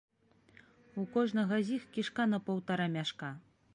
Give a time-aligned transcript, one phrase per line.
[1.01, 3.29] У кожнага з іх кішка на паўтара мяшка.